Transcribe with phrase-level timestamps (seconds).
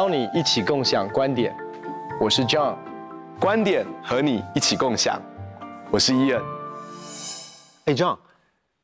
[0.00, 1.54] 邀你一起共享观点，
[2.18, 2.74] 我是 John，
[3.38, 5.20] 观点和你一起共享，
[5.90, 6.42] 我是 Ian。
[7.84, 8.16] 哎，John，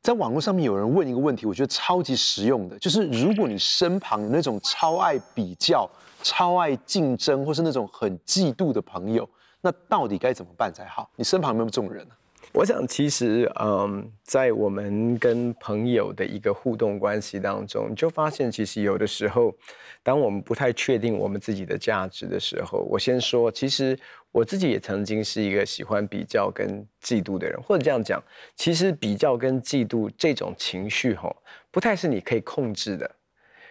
[0.02, 5.88] 在网络上面有人问一个问题，我觉得超级实用的，就是如果你身旁有那种超爱比较、
[6.22, 9.26] 超爱竞争，或是那种很嫉妒的朋友，
[9.62, 11.08] 那到底该怎么办才好？
[11.16, 12.14] 你身旁有没有这种人呢？
[12.56, 19.54] 我想，其实，嗯，在我们跟朋友的一个互动关系当中，你就发现，其实有的时候，
[20.02, 23.98] 当我们不太确定我们自己的价值的时候，我先说，其实
[24.32, 28.24] 我自己也曾经是一个喜欢比较跟嫉妒的人，或者这样讲，
[28.54, 31.36] 其实比较跟嫉妒这种情绪，吼，
[31.70, 33.10] 不太是你可以控制的，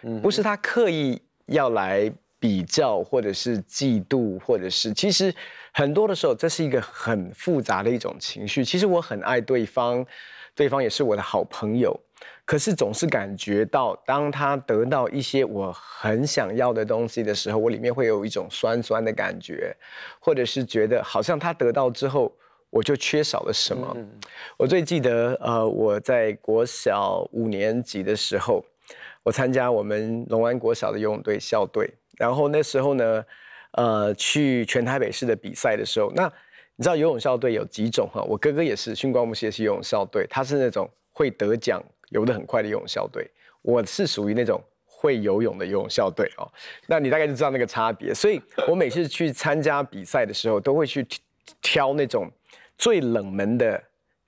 [0.02, 2.12] 嗯，不是他刻意要来。
[2.38, 5.34] 比较，或者是嫉妒，或者是其实
[5.72, 8.64] 很多的时候，这是一个很复杂的一种情绪。
[8.64, 10.04] 其实我很爱对方，
[10.54, 11.98] 对方也是我的好朋友，
[12.44, 19.74] 可是总是感觉到，当他得到一些我很想要的东西的时候，我里面会有一种酸酸的感觉，
[20.20, 22.32] 或者是觉得好像他得到之后，
[22.70, 23.92] 我就缺少了什么。
[23.96, 24.08] 嗯。
[24.58, 28.64] 我最记得，呃，我在国小五年级的时候，
[29.22, 31.92] 我参加我们龙安国小的游泳队校队。
[32.16, 33.24] 然后那时候呢，
[33.72, 36.24] 呃，去全台北市的比赛的时候，那
[36.76, 38.22] 你知道游泳校队有几种哈？
[38.22, 43.30] 我哥哥也是，训光木系也是游泳校队，他是那种会得奖、游得很快的游泳校队。
[43.62, 46.50] 我是属于那种会游泳的游泳校队哦。
[46.86, 48.14] 那你大概就知道那个差别。
[48.14, 51.06] 所以我每次去参加比赛的时候，都会去
[51.60, 52.30] 挑那种
[52.78, 53.82] 最冷门的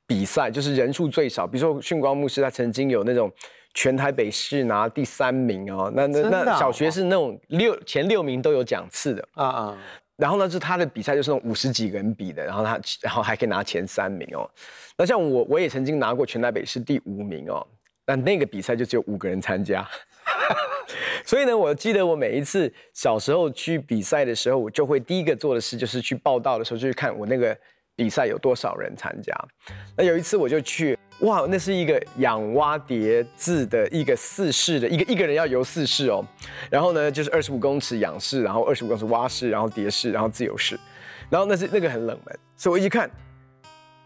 [0.07, 1.47] 比赛，就是人数最少。
[1.47, 3.33] 比如说训光木系，他曾经有那种。
[3.79, 9.79] 全台北市拿第三名哦，那那那小学是那种六前六名都有奖次的啊啊，
[10.17, 14.51] 然后呢，就他的比赛就是那种五十几个人比的，然后他然后还可以拿前三名哦。
[14.97, 17.65] 那像我我也曾经拿过全台北市第五名哦，
[18.05, 19.87] 但那个比赛就只有五个人参加，
[21.25, 27.57] 所以呢，我记得我每一次小时候去比赛的时候，我就会第一个做的事就是去报道的时候就去看我那个
[27.95, 29.33] 比赛有多少人参加。
[29.97, 30.98] 那有一次我就去。
[31.21, 36.25] 哇，那是一个仰蛙蝶字的一个四式的一个一个人要游四式哦，
[36.71, 40.79] 然后呢就是二十五公尺仰式，然后二十五公尺蛙式，然后蝶式，然后自由式，
[41.29, 43.11] 然后那是那个很冷门，所以我一看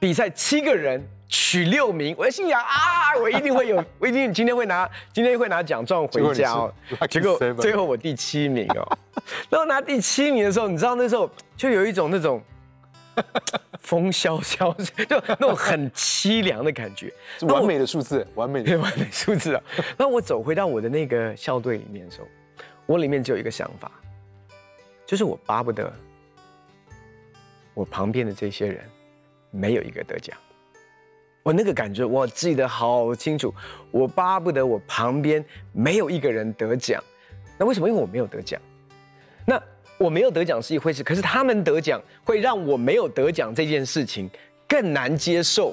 [0.00, 6.72] 比赛七个人取六名，我心想啊，我一定会有， 我一定今天会拿今天会拿奖状回家哦，
[7.10, 8.98] 结果最后我第七名哦，
[9.50, 12.42] 然后拿第七名的时候，你知道那时候就有一种那种。
[13.82, 17.12] 风萧萧，就那种很凄凉的感觉，
[17.48, 19.62] 完美的数字，完美的完美数字啊！
[19.98, 22.28] 那我走回到我的那个校队里面的时候，
[22.86, 23.90] 我里面只有一个想法，
[25.04, 25.92] 就是我巴不得
[27.74, 28.88] 我旁边的这些人
[29.50, 30.38] 没有一个得奖。
[31.42, 33.52] 我那个感觉我记得好清楚，
[33.90, 37.02] 我巴不得我旁边没有一个人得奖。
[37.58, 37.88] 那为什么？
[37.88, 38.62] 因为我没有得奖。
[39.44, 39.60] 那。
[40.02, 44.28] 我没有得奖是一回事，可是他们得奖会让我没有得奖这件事情
[44.66, 45.72] 更难接受。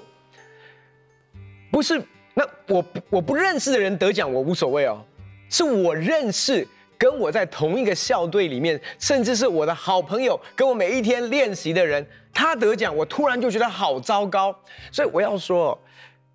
[1.71, 1.99] 不是，
[2.35, 5.03] 那我我不认识的人得奖我无所谓哦，
[5.49, 6.67] 是我认识
[6.97, 14.55] 跟我在同一个校队里面，甚至是我的好朋友，跟我每一天练习的人，他得奖，我突然就觉得好糟糕。
[14.91, 15.79] 所以我要说，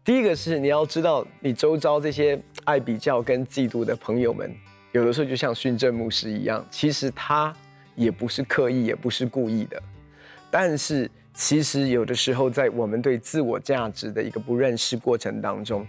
[0.05, 4.53] 第一个是你要知道，你周遭这些爱比较跟嫉妒的朋友们，
[4.93, 7.55] 有的时候就像训政牧师一样，其实他。
[7.95, 9.81] 也不是刻意，也不是故意的，
[10.51, 15.87] 但是其实有的时候，在我们对自我价值的一个不认识过程当中，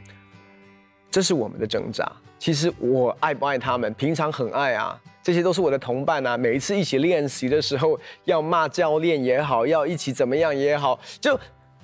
[1.11, 2.11] 这是我们的挣扎。
[2.37, 6.37] 其实我爱不爱他们，平常很爱啊，这些都是我的同伴啊。
[6.37, 11.39] 每一次一起练习的时候，要骂教练也好，要一起怎么样也好，就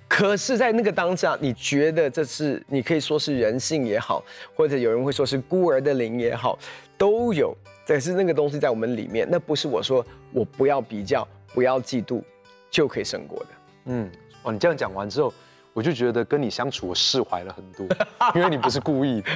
[0.08, 6.60] 可是，在那个当下，你觉得这是你可以说是人性也好，或者有人会说是孤儿的灵也好，
[6.98, 7.56] 都有。
[7.86, 12.22] 但是那个东西在我们里面，那不是我说我不要比较，不要嫉妒，
[12.70, 13.48] 就可以胜过的。
[13.86, 14.10] 嗯，
[14.44, 15.34] 哦，你这样讲完之后，
[15.74, 17.86] 我就觉得跟你相处我释怀了很多，
[18.36, 19.32] 因为你不是故意的。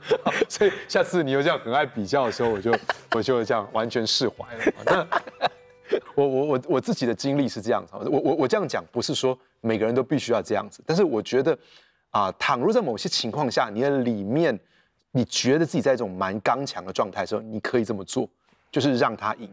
[0.48, 2.74] 所以下次你又这样很爱比较的时候，我就
[3.14, 4.64] 我就这样完全释怀了。
[4.84, 5.06] 那
[6.14, 11.56] 我我我我自己的经历是这样子，我我我这样讲不是说每个人都必须要这样子，但是我觉得
[12.10, 14.58] 啊，倘若在某些情况下，你的里面。
[15.12, 18.28] 你觉得自己在一种蛮刚强的状态的时候，你可以这么做，
[18.70, 19.48] 就是让他赢。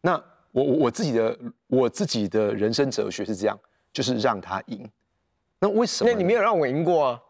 [0.00, 0.12] 那
[0.50, 3.58] 我我我自己的我自己的人生哲学是这样，
[3.92, 4.88] 就是让他赢。
[5.58, 6.10] 那为什么？
[6.10, 7.20] 那你没有让我赢过啊？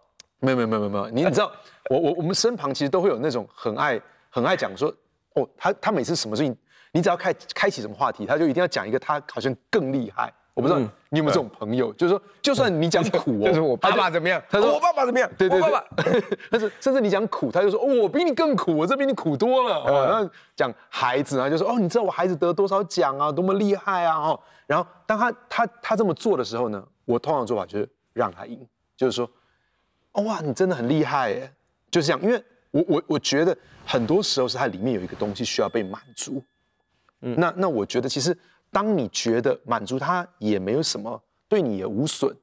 [0.41, 1.09] 没有没有没有没有。
[1.11, 1.53] 你知道，
[1.89, 4.93] 我我我们身旁其实都会有那种很爱很爱讲说，
[5.35, 6.57] 哦，他他每次什么事情，
[6.91, 10.33] 你只要开开启什么话题，他就一定要讲一个他好像更厉害。
[10.54, 10.78] 我不知道
[11.08, 15.87] 你有没有这种朋友，就是说，就算你讲苦哦， 就是我爸爸怎么样，他说我爸爸怎么样，对对对，我爸爸，
[16.50, 19.76] 但是甚至你讲苦，他就说哦，我比你更苦，我这比你苦多了。
[19.76, 28.60] 哦，然后讲孩子啊，就说哦，你知道我孩子得多少奖啊，多么厉害啊，哦，然后当他他他这么做的时候呢，我通常做法就是让他赢，
[28.94, 29.31] 就是说，
[30.12, 31.50] 哦哇，你真的很厉害耶，
[31.90, 33.56] 就是这样，因为我我我觉得
[33.87, 36.44] 很多时候是它里面有一个东西需要被满足，
[37.22, 38.37] 嗯，那那我觉得其实。
[38.73, 42.37] 当你觉得满足他也没有什么，对你也无损，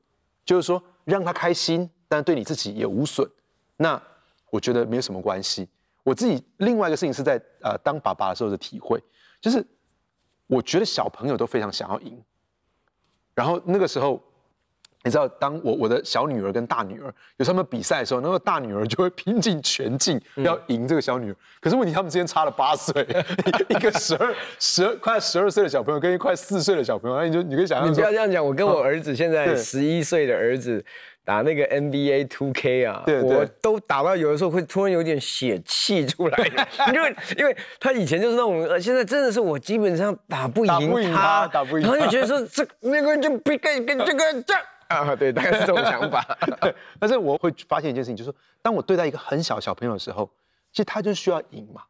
[0.46, 3.30] 就是说让他开心，但对你自己也无损，
[3.76, 4.02] 那
[4.50, 5.68] 我觉得没有什么关系。
[6.04, 9.04] 我自己另外一个事情是在呃当爸爸的时候的体会，
[9.42, 9.66] 就是
[10.48, 12.24] 我觉得小朋友都非常想要赢，
[13.34, 14.24] 然后那个时候。
[15.06, 21.36] 你知道，当我我的小女儿跟大女儿有他们比赛的时候，那个大女儿就会拼尽全劲要赢这个小女儿。
[21.62, 23.08] 可是问题，他们之间差了八岁，
[23.70, 28.46] 一个十二、十二快十二岁的小朋友跟一快四岁的小朋友，那你就你可以想象，你不要这样讲。
[28.46, 30.84] 我跟我儿子现在十一岁的儿子
[31.24, 36.38] 打那个 NBA Two K 啊，我都打到有的时候会突然有点血气出来，
[36.94, 44.54] 因为因为他以前就是那种，现在真的是我基本上打不赢他，打不赢他，然后就觉得说这那个就不跟跟这个 这。
[44.90, 46.24] 啊， 对，大概是这种想法。
[47.00, 50.30] 但是我会发现一件事情，就是说，当我对待一个很小小朋友的时候，
[50.72, 51.82] 其实他就需要赢嘛。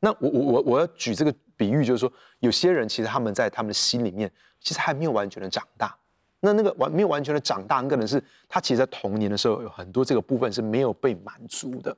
[0.00, 4.30] 那我我我我要举这个比喻，就是说，有些人其实他们在他们的心里面，
[4.60, 5.96] 其实还没有完全的长大。
[6.40, 11.96] 那那个完没有完全的长大，可能是他其实，在童年的时候有很多这个部分是没有被满足的。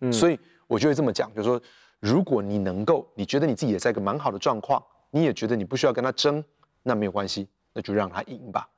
[0.00, 1.60] 嗯，所以我就会这么讲，就是说，
[1.98, 6.44] 如果你能够，你觉得你自己也在一个蛮好的状况，你也觉得你不需要跟他争，
[6.82, 8.68] 那没有关系，那就让他赢吧。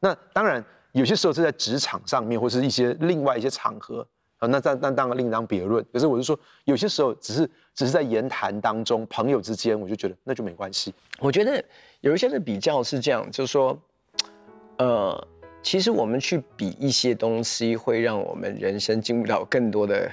[0.00, 4.06] 那当然，有些时候是在职场上面，或是一些另外一些场合
[4.38, 5.84] 啊，那那那当然另当别论。
[5.92, 10.94] 可是我是说，有些时候只是只是在言谈当中，朋友之间，我就觉得那就没关系。
[11.18, 11.62] 我觉得
[12.00, 13.76] 有一些的比较是这样，就是说，
[14.78, 15.28] 呃，
[15.62, 20.10] 其实我们去比一些东西，会让我们人生进入到更多的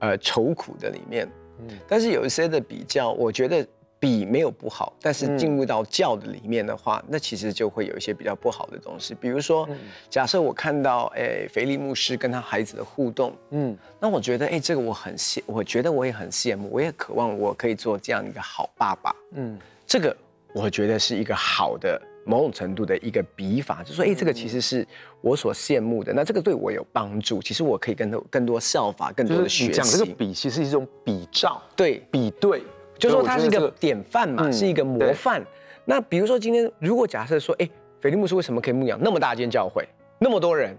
[0.00, 1.28] 呃愁苦的里面。
[1.60, 3.66] 嗯，但是有一些的比较，我觉得。
[4.00, 9.14] 比没有不好，但是进入到教的里面的话，嗯、那其实就会有一些比较不好的东西。
[9.14, 9.76] 比如说，嗯、
[10.08, 20.16] 假设我看到，诶，腓力牧师跟他孩子的互动，嗯，那我觉得，哎，这个我很羡，我觉得我也很羡慕，我也渴望我可以做这样一个好爸爸，嗯，这个
[20.52, 24.86] 我觉得是一个好的某种程度的一个笔法，就是说，哎，这个其实是
[25.20, 29.72] 我所羡慕的，那这个对我有帮助，其实我可以更多更多效法，更多的学习。
[29.72, 32.62] 讲这个比，其实是一种比照，对，比对。
[32.98, 35.44] 就说他是一个典范嘛，嗯、是一个模范。
[35.84, 37.68] 那比如说今天，如果假设说，哎，
[38.00, 40.76] 腓力牧师为什么可以牧养那么大间教会，那么多人，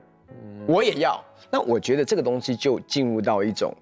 [0.68, 1.24] 我也要。
[1.50, 3.76] 那我觉得这个东西就进入到一种，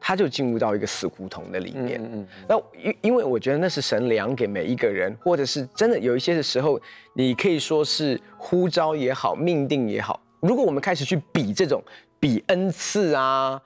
[0.00, 2.00] 他就进入到一个死胡同的里面。
[2.02, 2.26] 嗯嗯。
[2.48, 6.80] 那因因为我觉得那是神量给每一个人，或者是真的有一些的时候，
[7.12, 10.18] 你可以说是呼召也好，命定也好。
[10.40, 11.82] 如果我们开始去比这种
[12.18, 13.60] 比恩赐啊。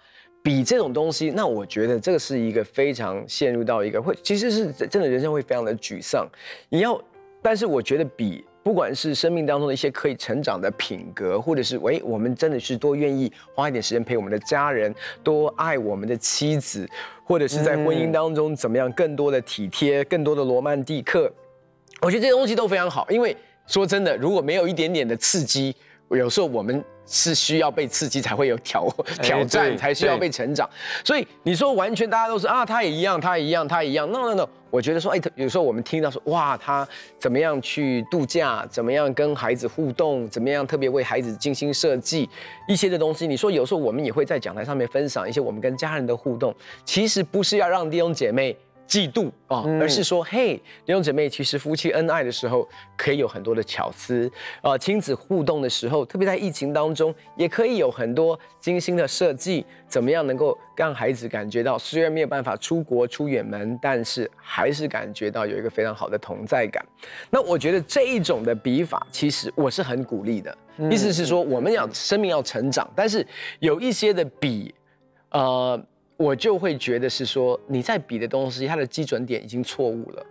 [0.44, 6.28] 比这种东西，那我觉得这个是一个非常陷入到一个会，其实是真的人生会非常的沮丧。
[6.68, 7.00] 你要，
[7.40, 16.86] 但是我觉得比不管是生命当中的一些可以成长的品格，或者是喂，我们真的是多愿意花一点时间陪我们的家人，多爱我们的妻子，
[17.24, 21.32] 或者是在婚姻当中怎么样更多的体贴，更多的罗曼蒂克，
[22.02, 23.06] 我觉得这些东西都非常好。
[23.08, 23.34] 因为
[23.66, 25.74] 说真的，如果没有一点点的刺激，
[26.10, 26.84] 有时候我们。
[27.06, 28.88] 是需要被刺激才会有挑
[29.22, 30.68] 挑战，才需要被成长。
[31.04, 34.10] 所以你说完全大家都是啊，他也一样，他也一样，他也一样。
[34.10, 36.86] No No No，我觉得说，哎，有时候我们听到说，哇，他
[37.18, 42.28] 怎么样去度假，怎么样跟孩子互动，怎么样特别为孩子精心设计
[42.68, 43.26] 一些的东西。
[43.26, 48.56] 你说有时候我们也会在讲台上面分享一些我们跟家人的互动，其实不是要让弟兄姐妹。
[48.86, 66.84] 嫉妒啊，而是说，嘿，弟兄姐妹，其实夫妻恩爱的时候，可以有很多的巧思啊，亲子互动的时候，特别在疫情当中，也可以有很多精心的设计，怎么样能够让孩子感觉到，虽然没有办法出国出远门，但是还是感觉到有一个非常好的同在感。
[67.30, 70.56] 那我觉得这一种的比法，其实我是很鼓励的，
[70.90, 73.26] 意思是说，我们要生命要成长，但是
[73.60, 74.74] 有一些的比，
[75.30, 75.82] 呃。
[76.16, 80.26] 我就会觉得是说，你在比的东西，它的基准点已经错误了。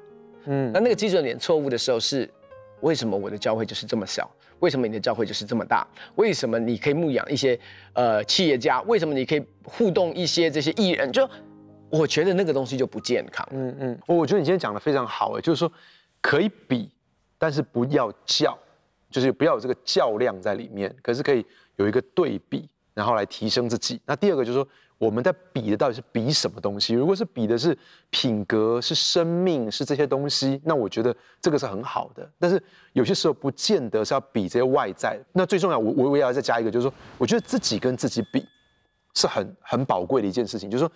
[0.45, 2.29] 嗯，那那个基准点错误的时候是，
[2.79, 4.29] 为什么我的教会就是这么小？
[4.59, 5.85] 为什么你的教会就是这么大？
[6.15, 7.59] 为什么你可以牧养一些
[7.91, 8.81] 呃企业家？
[8.83, 11.11] 为什么你可以互动一些这些艺人？
[11.11, 11.29] 就
[11.89, 13.45] 我觉得那个东西就不健康。
[13.51, 15.69] 嗯嗯，我觉得你今天讲的非常好，哎，就是说
[16.21, 16.89] 可以比，
[17.37, 18.57] 但是不要较，
[19.09, 20.95] 就是不要有这个较量在里面。
[21.01, 23.99] 可是可以有一个对比，然后来提升自己。
[24.05, 24.65] 那第二个就是说。
[25.03, 26.93] 我们在比的到底是比什么东西？
[26.93, 27.77] 如果是比的是
[28.09, 32.27] 品格、是生命、是这些东西，那我觉得这个是很好的。
[32.39, 32.61] 但是
[32.93, 35.19] 有些时候不见得是要比这些外在。
[35.33, 38.47] 那最重要，我我我要再加一个，就是说，我觉得自己跟自己比
[39.13, 40.71] 是很很宝贵的一件事情。
[40.71, 40.91] 就是说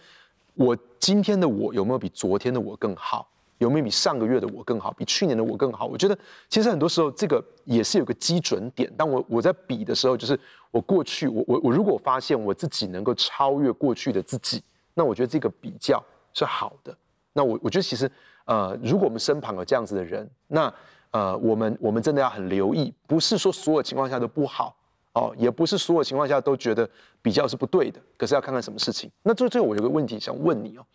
[0.54, 3.28] 我今天的我有没有比昨天的我更好？
[3.60, 4.92] 有没有比上个月的我更好？
[4.92, 5.86] 比去年的我更好？
[5.86, 8.92] 我觉得其实很多时候这个也是有个基准点。
[8.96, 14.62] 当我我在比的时候，就是我过去我我我如果发现我自己能够超越过去的自己，
[14.94, 16.96] 那我觉得这个比较是好的。
[17.34, 18.10] 那我我觉得其实
[18.46, 20.72] 呃，如果我们身旁有这样子的人，那
[21.10, 24.76] 呃，我们我们真的要很留意，不是说所有情况下都不好
[25.14, 26.88] 哦，也不是所有情况下都觉得
[27.24, 28.00] 比较是不对的。
[28.18, 29.10] 可是要看看什么事情。
[29.24, 30.86] 那最最后我有个问题想问你哦，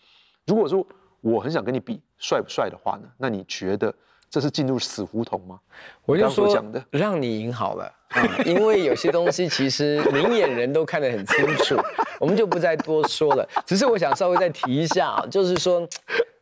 [0.47, 0.87] 如果说。
[1.23, 3.09] 我很想跟你比帅不帅的话呢？
[3.17, 3.95] 那你觉得
[4.29, 5.59] 这是进入死胡同吗？
[6.05, 11.77] 我就说讲的，让你赢好了啊， 因为有些东西其实明眼人都看得很清楚，
[12.19, 13.49] 我们就不再多说了。
[13.65, 15.89] 只是我想稍微再提一下啊，就是说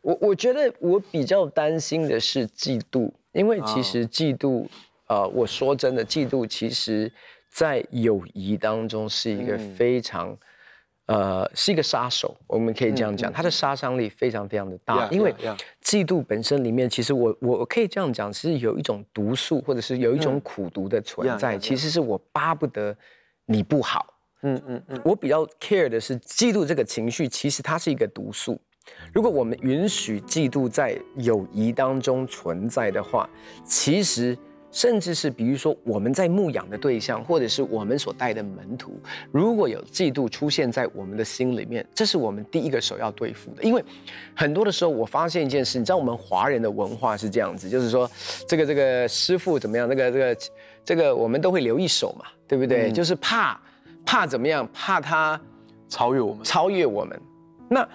[0.01, 4.67] 我我觉得我比较担心的是嫉妒，因为其实嫉妒，
[5.09, 7.13] 呃，我说真的，嫉妒其实
[7.51, 10.35] 在友谊当中是一个非常。
[11.11, 15.09] 呃，是一个杀手，我们可以这样讲，它的杀伤力非常非常的大。
[15.09, 15.35] 因为
[15.83, 21.59] 嫉妒本身里面，其实我我可以这样讲，是有一种毒素，或者是有一种苦毒的存在。
[21.59, 22.97] 其实是我巴不得
[23.45, 24.07] 你不好。
[24.43, 25.01] 嗯嗯嗯。
[25.05, 28.57] 我比较 care 的是嫉妒这个情绪，其实它是一个毒素。
[29.13, 33.29] 如果我们允许嫉妒在友谊当中存在的话，
[33.65, 34.39] 其实。
[34.73, 39.01] 甚至是比如说我们在牧养的对象，或者是我们所带的门徒，
[39.33, 43.63] 如果有嫉妒出现在我们的心里面，这是我们第一个首要对付的。
[43.63, 43.85] 因为
[44.35, 48.09] 很多的时候，我发现一件事，你知道我们华人的文化是这样子，就是说
[48.47, 50.37] 这个这个师傅怎么样，这个这个
[50.85, 52.91] 这个我们都会留一手嘛，对不对？
[52.91, 53.61] 嗯、就是怕
[54.07, 55.41] 怕怎么样，怕他
[55.89, 57.21] 超越我们，超越我们。
[57.69, 57.89] 那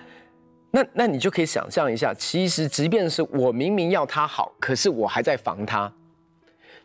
[0.71, 5.91] 那那你就可以想象一下，其实即便是我明明要他好，可是我还在防他。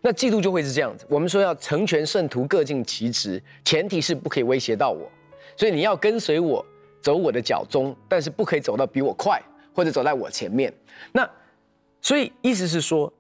[0.03, 1.05] 那嫉妒就会是这样子。
[1.09, 5.11] 我们说要成全圣徒，各尽其职，前提是不可以威胁到我。
[5.57, 6.65] 所以你要跟随我，
[7.03, 9.43] 走我的脚踪，但是不可以走到比我快，
[9.75, 10.73] 或者走在我前面。
[11.13, 11.29] 那
[12.01, 13.13] 所以意思是说，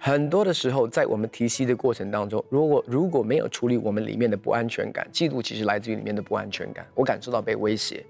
[0.00, 6.86] 很多的时候在我们提息的过程当中，如果如果没有处理我们里面的不安全感，嫉妒其实来自于里面的不安全感。
[6.94, 8.02] 我感受到被威胁，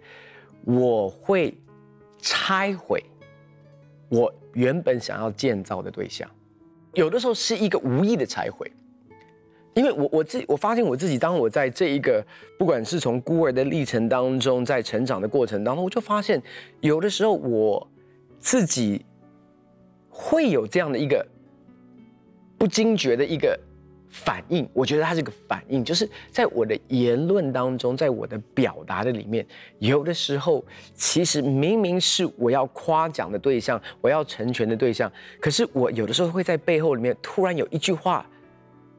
[0.64, 1.52] 我会
[2.21, 3.02] 拆毁
[4.09, 6.31] 我原本想要建造的对象。
[6.95, 8.71] 有的时候是一个无意的拆毁，
[9.75, 12.25] 因为我我自我发现我自己，当我在这一个
[12.59, 16.43] 不管是从孤儿的历程当中，在成长的过程当中，我就发现
[16.81, 17.89] 有的时候我
[18.39, 19.05] 自己
[20.11, 21.27] 会有这样的一个
[22.59, 23.59] 不惊觉的一个。
[24.12, 29.45] 反应，我觉得它是个反应，就是在我的言论当中，在我的表达的里面，
[29.78, 30.62] 有的时候
[30.95, 38.26] 其实明明是我要夸奖的对象，我要成全的对象，可是我有的时候会在背后里面突然有一句话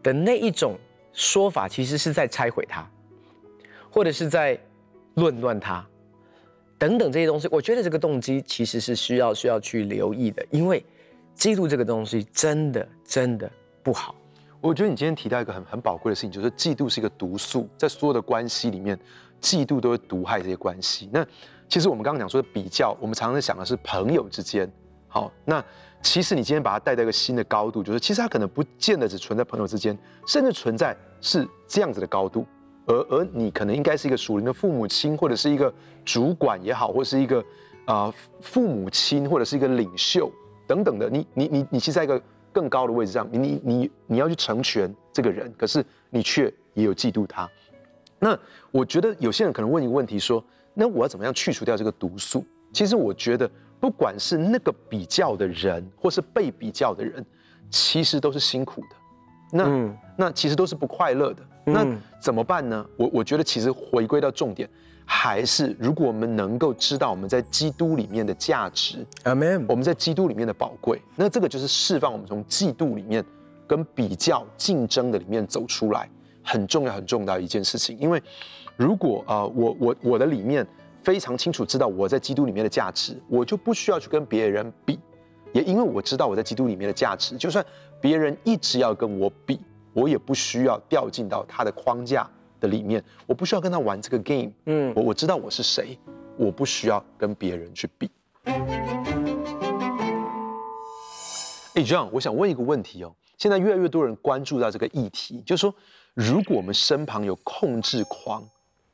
[0.01, 0.75] 的那一种
[1.13, 2.89] 说法，其实是在拆毁他，
[3.91, 4.59] 或者是在
[5.13, 5.85] 论断他，
[6.79, 7.47] 等等这些东西。
[7.51, 10.83] 我觉得这个动机其实是需要需要去留意的，因为
[11.37, 13.47] 嫉妒这个东西真的真的
[13.83, 14.15] 不好。
[14.63, 18.97] 我觉得你今天提到一个很很宝贵的事情，就是嫉妒是一个毒素，在所有的关系里面，
[19.41, 21.09] 嫉妒都会毒害这些关系。
[21.11, 21.27] 那
[21.67, 24.71] 其实我们刚刚讲说的比较，我们常常在想的是朋友之间。
[25.09, 25.61] 好，那
[26.01, 32.45] 其实你今天把它带到一个新的高度，就是其实它可能不见得只存在朋友之间，甚至存在是这样子的高度。
[32.85, 35.73] 而而你可能应该是一个属灵的父母亲，或者是一个
[36.05, 37.43] 主管也好，或者是一个
[37.83, 40.31] 啊、父母亲，或者是一个领袖
[40.65, 41.09] 等等的。
[41.09, 42.21] 你你你你其实在一个。
[42.53, 47.49] 更高的位置上，你你你你要去成全这个人，可是你却也有嫉妒他。
[48.19, 48.37] 那
[48.71, 50.41] 我觉得有些人可能问一个问题说：
[50.73, 52.45] 那我要怎么样去除掉这个毒素？
[52.71, 57.25] 其实我觉得，不管是那个比较的人，或是被比较的人，
[57.69, 58.87] 其实都是辛苦的。
[59.51, 61.43] 那、嗯、那其实都是不快乐的。
[61.65, 61.85] 那
[62.19, 62.85] 怎么办呢？
[62.97, 64.69] 我我觉得其实回归到重点。
[65.05, 73.23] 还是，如果我们能够知道我们在基督里面的价值，Amen，我们在基督里面的宝贵，那这个就是释放我们从嫉妒里面
[73.67, 76.09] 跟比较竞争的里面走出来，
[76.43, 77.97] 很重要很重要的一件事情。
[77.99, 78.21] 因为
[78.75, 80.65] 如果啊、呃，我我我的里面
[81.03, 84.99] 非常清楚知道我在基督里面的价值，我就不需要去跟别人比，
[85.53, 87.63] 也因为我知道我在基督里面的价值，就算
[88.01, 89.59] 别人一直要跟我比，
[89.93, 92.29] 我也不需要掉进到他的框架。
[92.63, 95.99] 的里面，我不需要跟他玩这个 game，嗯，我我知道我是谁，
[96.37, 98.09] 我不需要跟别人去比。
[101.75, 105.75] 哎，John，我想问一个问题哦，现在越来越多人关注到这个议题，就是说，
[106.13, 108.41] 如果我们身旁有控制狂，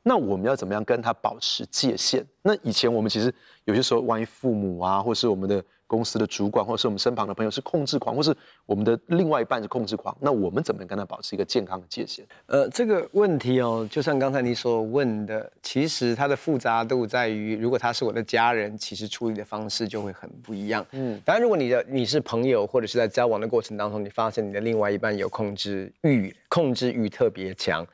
[0.02, 2.26] 那我们要怎么样跟他保持界限？
[2.42, 3.32] 那以前我们其实
[3.66, 8.32] 有些时候，万一父母啊，或是我们的公司的主管，或是我们身旁的朋友是控制狂，或是
[8.64, 12.24] 我们的另外一半是控制狂，那我们怎么样跟他保持一个健康的界限？
[12.46, 20.86] 呃，这个问题哦，就像刚才你所问的，其实它的复杂度在于，如果他是我的家人，其实处理的方式就会很不一样。
[20.92, 27.84] 嗯，当然，如果你的你是朋友，或者是在交往的过程当中，你发现你的另外一半有控制欲，控制欲特别强。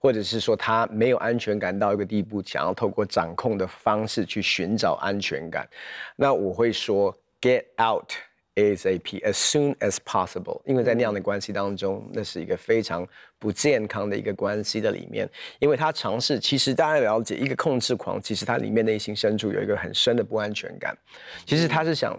[0.00, 5.66] 或者是说他没有安全感到一个地步，想要透过掌控的方式去寻找安全感，
[6.14, 7.10] 那我会说
[7.44, 8.12] get out
[8.54, 13.06] ASAP as soon as possible，因为在那样的关系当中，那是一个非常
[13.38, 20.96] 不健康的一个关系的里面，因为他尝试，其实大家了解一个控制狂，其实他里面内心深处有一个很深的不安全感，
[21.44, 22.18] 其实他是想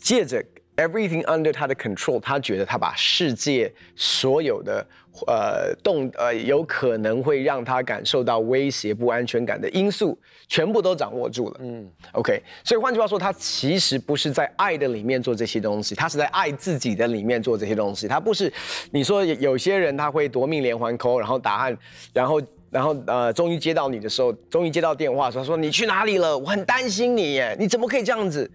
[0.00, 0.44] 借着。
[0.78, 4.86] Everything under 他的 control，他觉得他把世界所有的
[5.26, 10.16] 呃动呃有可能会让他感受到威胁、不安全感的因素，
[10.46, 11.56] 全部都掌握住了。
[11.58, 12.40] 嗯，OK。
[12.62, 18.06] 所以换句话说，他其实不是在爱的里面做这些东西，他是在爱自己的里面做这些东西。
[18.06, 18.52] 他不是
[18.92, 21.76] 你说有些人他会夺命连环 call，然后答案，
[22.12, 26.38] 然后然后呃终于接到你的时候，终于接到电话他说你去哪里了？
[26.38, 28.48] 我很担心你耶，你怎么可以这样子？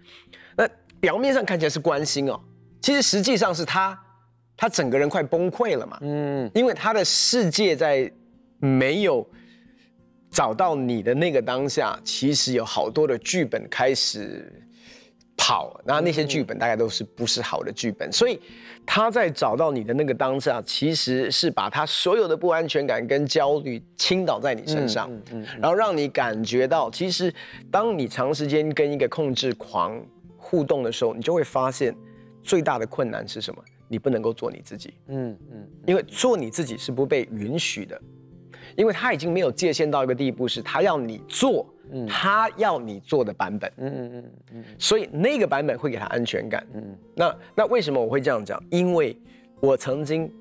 [1.04, 1.14] 那。
[1.14, 2.40] 表面上看起来是关心哦，
[2.82, 4.00] 其实实际上是他，
[4.56, 5.98] 他整个人快崩溃了嘛。
[6.02, 8.10] 嗯，因为他的世界在
[8.58, 9.30] 没有
[10.32, 14.50] 找到你的那个当下，其实有好多的剧本开始
[15.36, 18.40] 跑，然后那些剧本大概都是不是好的剧本，所以
[18.86, 27.34] 他在找到你的那个当下，其实是把他所有的不安全感跟焦虑倾倒在你身上，嗯嗯，然后让你感觉到，其实
[27.70, 30.02] 当你长时间跟一个控制狂。
[30.54, 31.96] 互动的时候，你就会发现
[32.44, 33.60] 最大的困难是什么？
[33.88, 34.94] 你不能够做你自己。
[35.08, 38.00] 嗯嗯，因为做你自己是不被允许的，
[38.76, 41.66] 因为他已经没有界限到一个地步，是他要你做，
[42.08, 43.72] 他要你做的版本。
[43.78, 46.64] 嗯嗯嗯嗯，所以那个版本会给他安全感。
[46.76, 48.64] 嗯，那那为什么我会这样讲？
[48.70, 49.18] 因为
[49.60, 50.32] 我曾经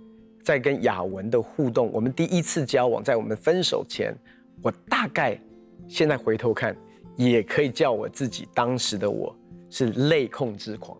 [0.43, 4.15] 在跟雅文的互动，我们第一次交往，在我们分手前，
[4.61, 5.41] 我大概
[5.89, 6.77] 现在回头看，
[7.17, 9.35] 也可以叫我自己当时的我。
[9.75, 10.95] 是类控制狂，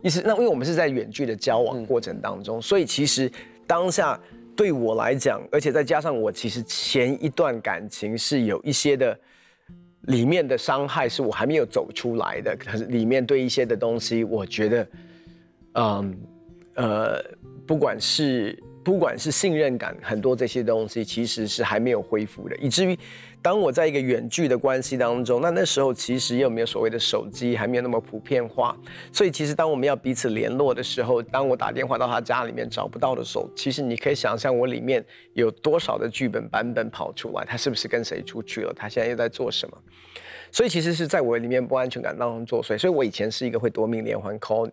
[0.00, 3.30] 意思那因为我们是在远距的交往过程当中，嗯、所以其实
[3.66, 4.18] 当下
[4.56, 9.20] 对我来讲，而且再加上我其实前一段感情是有一些的
[10.06, 14.88] 里面的伤害是我还没有走出来的，可是里面对一些的东西，我觉得，
[15.74, 16.18] 嗯
[16.76, 17.22] 呃，
[17.66, 22.98] 不管是不管是信任感，很多这些东西其实是还没有恢复的，以至于。
[23.42, 28.76] 当我在一个远距的关系当中，那那时候其实又没有所谓的手机，还没有那么普遍化，
[29.12, 38.72] 所以其实当我们要彼此联络的时候，当我打电话到他家里面找不到的时候，其实你可以想象我里面有多少的剧本版本跑出来，他是不是跟谁出去了？
[38.74, 39.78] 他现在又在做什么？
[40.52, 44.70] 所以其实是在我里面不安全感当中作祟，所以我以前是一个会夺命连环 call，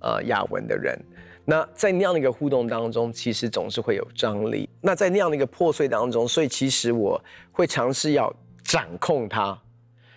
[0.00, 0.96] 呃，雅文的人。
[1.44, 4.68] 那在那样的一个互动当中，其实总是会有张力。
[4.80, 9.58] 那在那样的一个破碎当中，所以其实我会尝试要掌控它。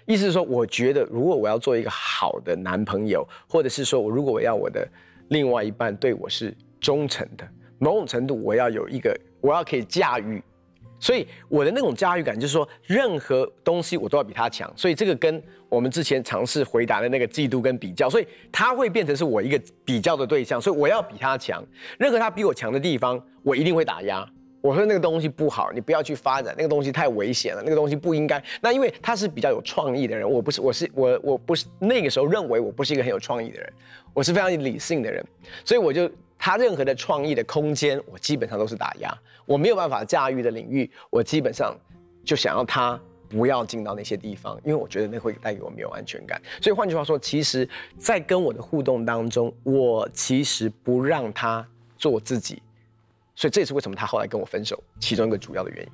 [0.05, 4.87] 意思是说，我觉得如果我要做一个好的男朋友，或者是说我如果我要我的
[5.27, 7.45] 另外一半对我是忠诚的，
[7.77, 10.41] 某种程度我要有一个，我要可以驾驭。
[10.99, 14.71] 所以我的那种驾驭感，就是说任何东西我都要比他强。
[14.75, 20.59] 所以这个跟我们之前尝试回答的那个嫉妒跟比较，所以他会变成是我一个比较的对象。
[20.59, 21.63] 所以我要比他强，
[21.99, 24.27] 任何他比我强的地方，我一定会打压。
[24.59, 28.43] 我说那个东西不好，你不要去发展，那个东西太危险了，那个东西不应该。
[28.59, 33.71] 那因为他是比较有创意的人，我不是，我是我我不是那个时候认为我不是一个很有创意的人，
[34.13, 35.23] 我是非常理性的人，
[35.63, 36.09] 所以我就。
[36.37, 39.11] 他任何的创意的空间，我基本上都是打压。
[39.45, 41.75] 我没有办法驾驭的领域，我基本上
[42.23, 46.41] 就想要他不要进到那些地方，因为我觉得那会带给我没有安全感。
[46.61, 51.65] 所以换句话说，其实，在跟我的互动当中，我其实不让他
[51.97, 52.61] 做自己。
[53.35, 55.91] 所以这也是为什么他后来跟我分手其中一个主要的原因。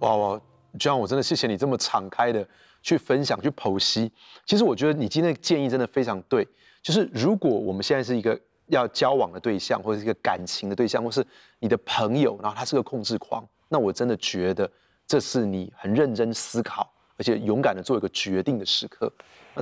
[0.00, 0.40] 哇哇
[0.78, 2.46] ，John，我真的谢谢你这么敞开的
[2.82, 4.10] 去分享、去剖析。
[4.46, 6.46] 其实我觉得你今天的建议真的非常对，
[6.82, 8.38] 就是如果我们现在是一个。
[8.66, 11.24] 要交往的对象，或者是一个感情的对象，或是
[11.58, 14.70] 你的朋友，然后他是个控制狂，那我真的觉得
[15.06, 19.12] 这是你很认真思考，而且勇敢的做一个决定的时刻。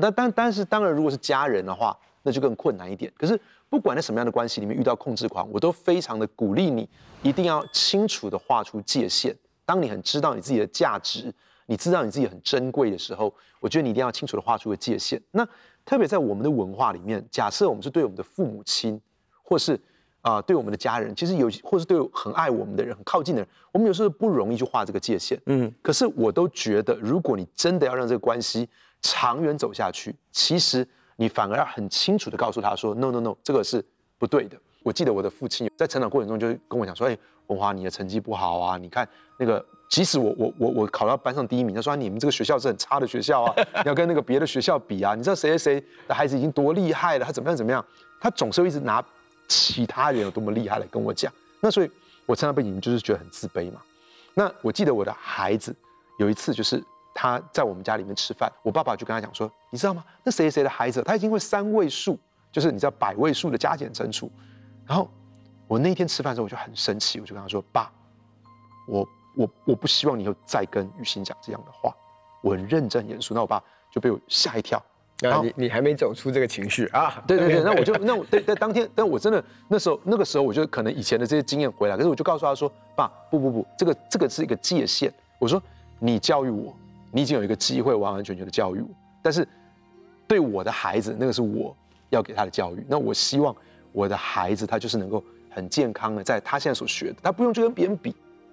[0.00, 3.12] 但但但是当然，如果是家人的话，那就更困难一点。
[3.18, 3.38] 可是
[3.68, 6.88] 不管在什么样的关系里面遇到控制狂，我都非常的鼓励你，
[7.22, 9.36] 一定要清楚的画出界限。
[9.64, 11.34] 当你很知道你自己的价值，
[11.66, 15.20] 你知道你自己很珍贵的时候，我觉得你一定要清楚的画出个界限。
[15.30, 15.46] 那。
[15.84, 19.00] 特别在我们的文化里面，假设我们是对我们的父母亲，
[19.42, 19.74] 或是
[20.20, 25.40] 啊、呃，对我们的家人，其实有或是对很爱我们的人、很靠近的人，我们有时候不容易去画这个界限。
[25.46, 28.68] 嗯，可是我都觉得，如果你真的要让这个关系
[29.00, 33.84] 长远走下去，其实你反而要很清楚的告诉他说：“No, no, no，这个是
[34.18, 37.18] 不对的。”我记得我的父亲在成长过程中就跟我讲说：“哎，
[37.48, 47.84] 文华，你的成绩不好啊，你看那个。”即使我我我我考到班上第一名，他说、啊、你们这个学校是很差的学校啊， 你要跟那个别的学校比啊，你知道谁谁谁的孩子已经多厉害了，他怎么样怎么样，
[48.18, 49.04] 他总是会一直拿
[49.48, 51.30] 其他人有多么厉害来跟我讲。
[51.60, 51.90] 那所以，
[52.24, 53.82] 我常常被你们就是觉得很自卑嘛。
[54.32, 55.76] 那我记得我的孩子
[56.18, 60.02] 有一次就是他在我们家里面吃饭，我爸爸就跟他讲说，你知道吗？
[60.24, 62.18] 那谁谁的孩子他已经会三位数，
[62.50, 64.32] 就是你知道百位数的加减乘除。
[64.86, 65.10] 然后
[65.68, 67.92] 我那天吃饭的时候我就很生气，我就跟他说，爸，
[68.88, 69.06] 我。
[69.34, 71.94] 我我不希望你以后再跟雨欣讲这样的话，
[72.42, 73.34] 我很认真严肃。
[73.34, 74.82] 那我爸就被我吓一跳。
[75.20, 77.22] 然后你你还没走出这个情绪啊？
[77.28, 85.62] 对对对，那我就那我对在当天，但我真的那时候那个时候，我就可能以前的这些经验回来，可是我就告诉他说：“爸，不不不，这个这个是一个界限。”我说
[86.00, 86.74] ：“你教育我，
[87.12, 88.88] 你已经有一个机会完完全全的教育我，
[89.22, 89.46] 但是
[90.26, 91.76] 对我的孩子，那个是我
[92.10, 92.84] 要给他的教育。
[92.88, 93.54] 那我希望
[93.92, 98.12] 我的孩子他就是能够很健康的在他现在所学的，他不用去跟别人比。”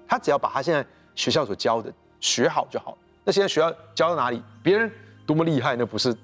[0.10, 2.98] 他只要把他现在学校所教的学好就好。
[3.24, 4.92] 那现在学校教到哪里，别人
[5.24, 6.16] 多么厉害，那不是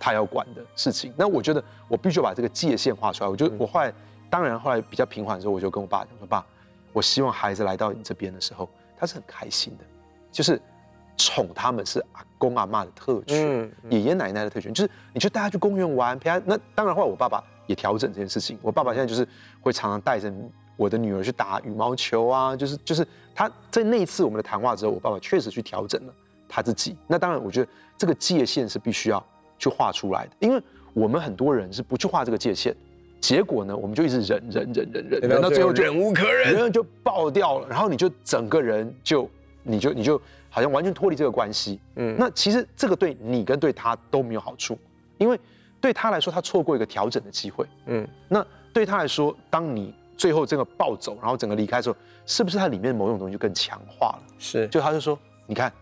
[0.00, 1.12] 他要管的事情。
[1.14, 3.28] 那我觉得我必须把这个界限画出来。
[3.28, 3.92] 我就我后来，
[4.30, 6.42] 当然后来比较平缓的时候，我就跟我爸讲说：“爸，
[6.94, 9.84] 我希望孩子来到你这边的时候，他是很开心的，
[10.32, 10.58] 就是
[11.18, 16.40] 宠他们是阿公阿妈的特权，爷爷奶奶的特权，就是你就带他去公园玩，陪他。
[16.46, 18.58] 那当然后来我爸爸也调整这件事情。
[18.62, 19.28] 我爸爸现在就是
[19.60, 20.32] 会常常带着。”
[20.76, 26.12] 我的女儿去打羽毛球啊，就是就是他在那一次我们的谈话之后，我爸爸确实去调整了
[26.48, 26.96] 他自己。
[27.06, 29.24] 那当然，我觉得这个界限是必须要
[29.58, 32.74] 去画出来的，因为我们很多人是不去画这个界限，
[33.20, 39.28] 结果呢，我们就一直忍忍忍忍忍，忍到最后就忍无可忍，忍就爆掉了，然后你就整个人就
[39.62, 41.80] 你就你就好像完全脱离这个关系。
[41.96, 44.78] 嗯，那其实这个对你跟对他都没有好处，
[45.18, 45.38] 因为
[45.80, 47.66] 对他来说，他错过一个调整的机会。
[47.86, 54.22] 嗯，那对他来说，当你最后这个暴走，然后整个离开的时候，是不是它里面某种东西就更强化了？
[54.38, 55.72] 是，就他就说，你看，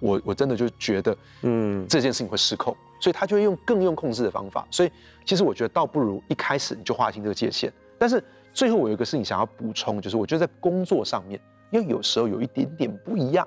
[0.00, 4.66] 我我真的就觉得，嗯，这件事情会失控，所以他就会用更用控制的方法。
[4.70, 4.92] 所以
[5.24, 7.72] 其实我觉得倒不如一开始你就划清这个界限。
[7.98, 8.22] 但是
[8.52, 13.46] 最后我有一个事情想要补充，就是我觉得在工作上面，因为有时候有一点点不一样。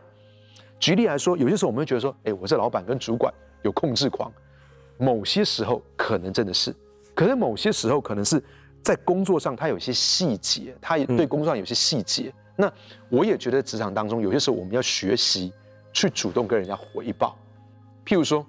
[0.80, 4.32] 举例来说，有些时候我们会觉得说，哎，我这老板跟主管有控制狂，
[4.98, 6.76] 某些时候可能真的是，
[7.14, 8.42] 可是某些时候可能是。
[8.88, 12.34] 在工作上，他有些细节，他也对工作上有些细节。
[12.56, 12.74] 嗯、那
[13.10, 15.52] 我也觉得职场当中，有些时候我们要学习
[15.92, 17.38] 去主动跟人家回报。
[18.06, 18.46] 譬如说，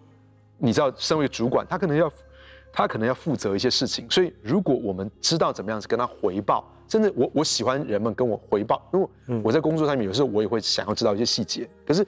[0.57, 2.13] 你知道，身为主管，他可能要
[2.73, 9.09] 他可能要负责一些事情，所以如果我们知道怎么样子跟他回报，真的我我喜欢人们跟我回报，因为
[9.43, 11.69] 我在工作上面有时候我也会想要知道一些细节。
[11.85, 12.07] 可是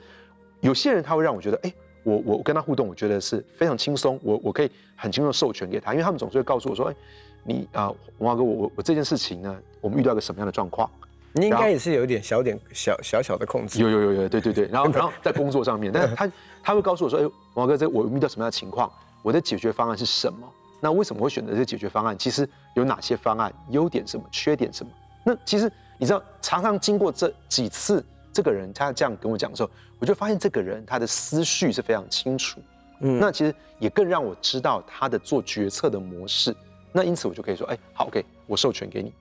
[0.61, 1.73] 有些人他会让我觉得，哎，
[2.05, 6.95] 我我跟他互动，我觉得是非常轻松，我我可以很轻松的授权给他，因为他们总是会告诉我说，哎。
[7.43, 10.89] 你啊，文华哥，我我我这件事情呢，我们遇到一个什么样的状况？
[11.33, 13.79] 你应该也是有一点小点小小小的控制。
[13.79, 14.67] 有有有有，对对对。
[14.67, 18.91] 然后 然后在工作上面，但是他他会告诉我说，哎，文华哥，这我遇到什么样的情况？
[19.23, 20.39] 我的解决方案是什么？
[20.81, 22.17] 那为什么会选择这个解决方案？
[22.17, 23.53] 其实有哪些方案？
[23.69, 24.25] 优点什么？
[24.31, 24.91] 缺点什么？
[25.23, 32.59] 那其实你知道，常常经过这几次，这个人他这样跟我讲的时候，我就发现这个人他的思绪是非常清楚。
[33.01, 36.53] 嗯，那其实也更让我知道他的做决策的模式。
[36.91, 39.13] 那因此我就可以说，哎，好，OK，我授权给你。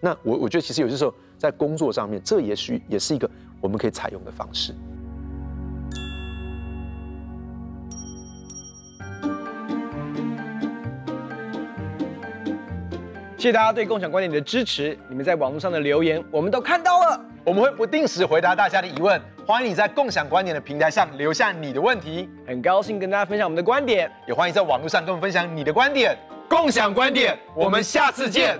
[0.00, 3.28] 那我我觉得其实有些时候在工作上面，这也许也是一个
[3.60, 4.74] 我们可以采用的方式。
[13.36, 19.20] 谢谢大家对共享观点的支持，你们在网络上的留言我们都看到了，我们会不定时回答大家的疑问。
[19.46, 26.18] 欢迎你在共享观点的平台上留下你的问题，很高兴跟大家分享我们的观点，也欢迎在网络上跟我们分享你的观点。
[26.48, 28.58] 共享观点，我们下次见。